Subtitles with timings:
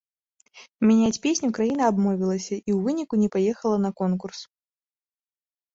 [0.91, 4.39] Мяняць песню краіна абмовілася і ў выніку не паехала на конкурс.